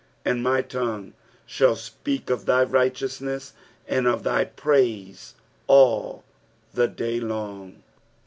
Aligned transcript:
28 0.23 0.31
And 0.33 0.43
my 0.43 0.61
tongue 0.63 1.13
shall 1.45 1.75
speak 1.75 2.31
of 2.31 2.47
thy 2.47 2.63
righteousness 2.63 3.53
and 3.87 4.07
oi 4.07 4.15
thy 4.15 4.45
praise 4.45 5.35
all 5.67 6.23
the 6.73 6.87
day 6.87 7.19
long. 7.19 7.83